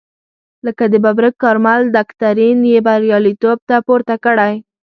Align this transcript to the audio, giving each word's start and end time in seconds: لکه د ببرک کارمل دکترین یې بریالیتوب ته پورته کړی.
لکه 0.65 0.83
د 0.93 0.95
ببرک 1.05 1.35
کارمل 1.43 1.81
دکترین 1.97 2.57
یې 2.71 2.79
بریالیتوب 2.87 3.57
ته 3.69 3.75
پورته 3.87 4.15
کړی. 4.25 4.53